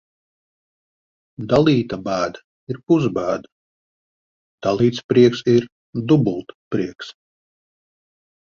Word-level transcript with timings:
Dalīta 1.51 1.99
bēda 2.07 2.41
ir 2.73 2.79
pusbēda, 2.91 3.51
dalīts 4.69 5.05
prieks 5.13 5.45
ir 5.57 5.69
dubultprieks. 6.13 7.13